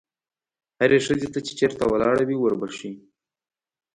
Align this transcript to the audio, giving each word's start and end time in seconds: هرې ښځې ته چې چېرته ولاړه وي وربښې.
هرې 0.79 0.97
ښځې 1.05 1.27
ته 1.33 1.39
چې 1.45 1.51
چېرته 1.59 1.83
ولاړه 1.91 2.23
وي 2.25 2.37
وربښې. 2.39 2.91